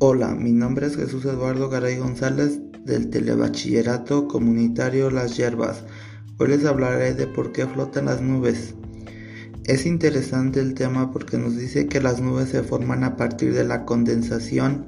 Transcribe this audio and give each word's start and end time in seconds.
Hola, 0.00 0.34
mi 0.34 0.50
nombre 0.50 0.88
es 0.88 0.96
Jesús 0.96 1.24
Eduardo 1.24 1.68
Garay 1.68 1.98
González 1.98 2.58
del 2.84 3.10
Telebachillerato 3.10 4.26
Comunitario 4.26 5.08
Las 5.08 5.36
Hierbas. 5.36 5.84
Hoy 6.38 6.48
les 6.48 6.64
hablaré 6.64 7.14
de 7.14 7.28
por 7.28 7.52
qué 7.52 7.64
flotan 7.64 8.06
las 8.06 8.20
nubes. 8.20 8.74
Es 9.66 9.86
interesante 9.86 10.58
el 10.58 10.74
tema 10.74 11.12
porque 11.12 11.38
nos 11.38 11.56
dice 11.56 11.86
que 11.86 12.00
las 12.00 12.20
nubes 12.20 12.48
se 12.48 12.64
forman 12.64 13.04
a 13.04 13.16
partir 13.16 13.54
de 13.54 13.62
la 13.62 13.84
condensación 13.84 14.86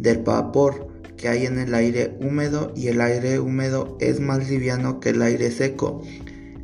del 0.00 0.18
vapor 0.18 0.88
que 1.16 1.28
hay 1.28 1.46
en 1.46 1.60
el 1.60 1.72
aire 1.72 2.18
húmedo 2.20 2.72
y 2.74 2.88
el 2.88 3.00
aire 3.00 3.38
húmedo 3.38 3.96
es 4.00 4.18
más 4.18 4.50
liviano 4.50 4.98
que 4.98 5.10
el 5.10 5.22
aire 5.22 5.52
seco. 5.52 6.02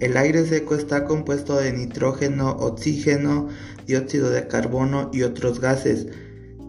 El 0.00 0.16
aire 0.16 0.44
seco 0.46 0.74
está 0.74 1.04
compuesto 1.04 1.56
de 1.56 1.72
nitrógeno, 1.72 2.56
oxígeno, 2.58 3.48
dióxido 3.86 4.30
de 4.30 4.48
carbono 4.48 5.10
y 5.12 5.22
otros 5.22 5.60
gases. 5.60 6.08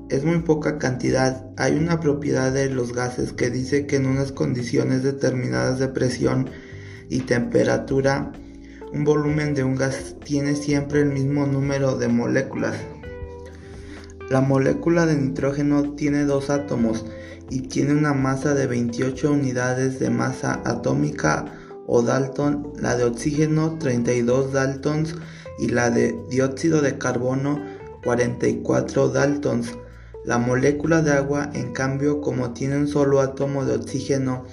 Es 0.10 0.24
muy 0.24 0.40
poca 0.40 0.80
cantidad. 0.80 1.46
Hay 1.56 1.78
una 1.78 2.00
propiedad 2.00 2.52
de 2.52 2.68
los 2.72 2.94
gases 2.94 3.32
que 3.32 3.52
dice 3.52 3.86
que 3.86 3.98
en 3.98 4.08
unas 4.08 4.32
condiciones 4.32 5.04
determinadas 5.04 5.78
de 5.78 5.88
presión 5.88 6.50
y 7.10 7.20
temperatura, 7.20 8.32
un 8.92 9.04
volumen 9.04 9.54
de 9.54 9.64
un 9.64 9.76
gas 9.76 10.16
tiene 10.26 10.56
siempre 10.56 11.02
el 11.02 11.12
mismo 11.12 11.46
número 11.46 11.96
de 11.96 12.08
moléculas. 12.08 12.76
La 14.32 14.42
molécula 14.42 15.06
de 15.06 15.16
nitrógeno 15.16 15.94
tiene 15.94 16.24
dos 16.26 16.50
átomos 16.50 17.06
y 17.52 17.62
tiene 17.68 17.94
una 17.94 18.14
masa 18.14 18.56
de 18.56 18.66
28 18.66 19.32
unidades 19.32 20.00
de 20.00 20.10
masa 20.10 20.60
atómica 20.66 21.46
o 21.86 22.02
Dalton, 22.02 22.74
la 22.80 22.96
de 22.96 23.04
oxígeno 23.04 23.78
32 23.78 24.54
Daltons 24.54 25.16
y 25.60 25.68
la 25.68 25.92
de 25.92 26.16
dióxido 26.32 26.82
de 26.82 26.98
carbono 26.98 27.64
44 28.04 29.10
Daltons. 29.10 29.76
La 30.30 30.38
molécula 30.38 31.02
de 31.02 31.12
agua, 31.12 31.50
en 31.56 31.74
cambio, 31.74 32.22
como 32.22 32.54
tiene 32.54 32.78
un 32.78 32.88
solo 32.88 33.20
átomo 33.20 33.66
de 33.66 33.74
oxígeno 33.74 34.46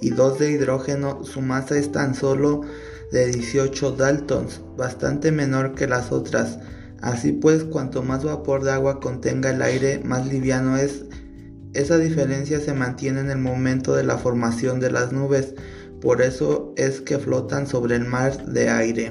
y 0.00 0.10
dos 0.10 0.38
de 0.38 0.52
hidrógeno, 0.52 1.24
su 1.24 1.40
masa 1.40 1.76
es 1.76 1.90
tan 1.90 2.14
solo 2.14 2.60
de 3.10 3.26
18 3.26 3.96
Daltons, 3.96 4.60
bastante 4.76 5.32
menor 5.32 5.74
que 5.74 5.88
las 5.88 6.12
otras. 6.12 6.60
Así 7.02 7.32
pues, 7.32 7.64
cuanto 7.64 8.04
más 8.04 8.22
vapor 8.22 8.62
de 8.62 8.70
agua 8.70 9.00
contenga 9.00 9.50
el 9.50 9.62
aire, 9.62 10.00
más 10.04 10.24
liviano 10.28 10.76
es. 10.76 11.04
Esa 11.72 11.98
diferencia 11.98 12.60
se 12.60 12.72
mantiene 12.72 13.18
en 13.18 13.30
el 13.30 13.38
momento 13.38 13.92
de 13.92 14.04
la 14.04 14.18
formación 14.18 14.78
de 14.78 14.92
las 14.92 15.12
nubes, 15.12 15.56
por 16.00 16.22
eso 16.22 16.72
es 16.76 17.00
que 17.00 17.18
flotan 17.18 17.66
sobre 17.66 17.96
el 17.96 18.04
mar 18.04 18.46
de 18.46 18.70
aire. 18.70 19.10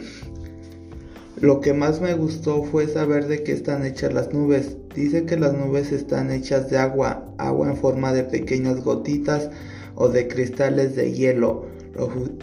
Lo 1.42 1.60
que 1.60 1.74
más 1.74 2.00
me 2.00 2.14
gustó 2.14 2.64
fue 2.64 2.88
saber 2.88 3.28
de 3.28 3.44
qué 3.44 3.52
están 3.52 3.86
hechas 3.86 4.14
las 4.14 4.32
nubes. 4.32 4.78
Dice 4.96 5.26
que 5.26 5.38
las 5.38 5.54
nubes 5.54 5.92
están 5.92 6.30
hechas 6.30 6.70
de 6.70 6.78
agua, 6.78 7.26
agua 7.40 7.68
en 7.68 7.78
forma 7.78 8.14
de 8.14 8.24
pequeñas 8.24 8.84
gotitas 8.84 9.50
o 9.96 10.08
de 10.08 10.28
cristales 10.28 10.96
de 10.96 11.12
hielo, 11.12 11.66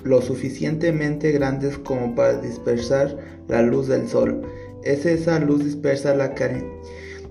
lo, 0.05 0.23
suficientemente 0.23 1.31
grandes 1.33 1.79
como 1.79 2.15
para 2.15 2.41
dispersar 2.41 3.17
la 3.48 3.62
luz 3.62 3.89
del 3.89 4.09
sol. 4.09 4.42
Es 4.83 5.07
esa 5.07 5.39
luz 5.39 5.65
dispersa 5.65 6.15
la 6.15 6.34
que 6.34 6.65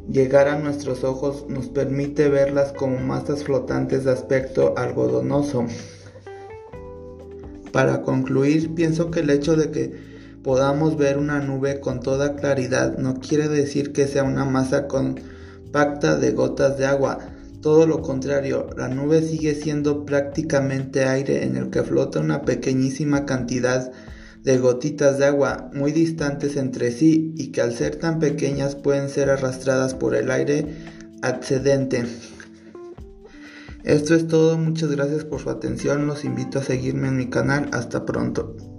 llegar 0.10 0.48
a 0.48 0.58
nuestros 0.58 1.04
ojos 1.04 1.46
nos 1.50 1.68
permite 1.68 2.30
verlas 2.30 2.72
como 2.74 3.00
masas 3.00 3.44
flotantes 3.44 4.06
de 4.06 4.12
aspecto 4.12 4.74
algodonoso. 4.78 5.66
Para 7.72 8.02
concluir, 8.02 8.74
pienso 8.74 9.12
que 9.12 9.20
el 9.20 9.30
hecho 9.30 9.56
de 9.56 9.72
que 9.72 10.19
podamos 10.44 10.98
ver 10.98 11.18
una 11.18 11.40
nube 11.40 11.80
con 11.80 12.00
toda 12.00 12.36
claridad 12.36 12.98
no 12.98 13.16
quiere 13.16 13.48
decir 13.48 13.92
que 13.92 14.08
sea 14.08 14.24
una 14.24 14.46
masa 14.46 14.88
compacta 14.88 16.18
de 16.18 16.32
gotas 16.32 16.78
de 16.78 16.86
agua. 16.86 17.20
Todo 17.62 17.86
lo 17.86 18.02
contrario, 18.02 18.70
la 18.78 18.88
nube 18.88 19.22
sigue 19.22 19.54
siendo 19.54 20.06
prácticamente 20.06 21.04
aire 21.04 21.44
en 21.44 21.58
el 21.58 21.70
que 21.70 21.84
flota 21.84 22.22
una 22.22 22.44
pequeñísima 22.44 23.26
cantidad 23.26 23.92
de 24.44 24.58
gotitas 24.58 25.18
de 25.18 25.26
agua 25.26 25.70
muy 25.74 25.92
distantes 25.92 26.56
entre 26.56 26.92
sí 26.92 27.34
y 27.36 27.52
que 27.52 27.62
al 27.62 27.74
ser 27.74 27.98
tan 27.98 28.20
pequeñas 28.20 28.76
pueden 28.76 29.10
ser 29.10 29.30
arrastradas 29.30 29.94
por 29.94 30.16
el 30.16 30.32
aire 30.32 30.68
accedente. 31.22 32.06
Esto 33.84 34.16
es 34.16 34.28
todo, 34.28 34.58
muchas 34.58 34.92
gracias 34.92 35.26
por 35.26 35.42
su 35.42 35.50
atención, 35.50 36.08
los 36.08 36.24
invito 36.24 36.60
a 36.60 36.64
seguirme 36.64 37.10
en 37.10 37.18
mi 37.18 37.30
canal, 37.30 37.70
hasta 37.74 38.06
pronto. 38.06 38.79